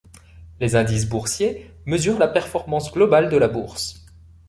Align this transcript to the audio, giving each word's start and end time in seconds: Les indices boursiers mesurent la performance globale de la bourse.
Les 0.59 0.75
indices 0.75 1.07
boursiers 1.07 1.69
mesurent 1.85 2.17
la 2.17 2.27
performance 2.27 2.91
globale 2.91 3.29
de 3.29 3.37
la 3.37 3.47
bourse. 3.47 4.03